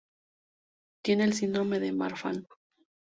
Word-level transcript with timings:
Tiene 1.03 1.25
el 1.25 1.33
síndrome 1.33 1.77
de 1.79 1.91
Marfan. 1.91 2.47